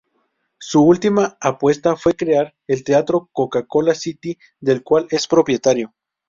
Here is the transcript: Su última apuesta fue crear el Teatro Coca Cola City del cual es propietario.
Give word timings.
Su 0.57 0.81
última 0.81 1.37
apuesta 1.39 1.95
fue 1.95 2.15
crear 2.15 2.55
el 2.65 2.83
Teatro 2.83 3.29
Coca 3.31 3.67
Cola 3.67 3.93
City 3.93 4.35
del 4.59 4.81
cual 4.81 5.05
es 5.11 5.27
propietario. 5.27 5.93